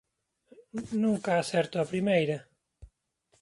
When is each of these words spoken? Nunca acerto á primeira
Nunca 1.01 1.31
acerto 1.35 1.75
á 1.81 1.85
primeira 1.91 2.37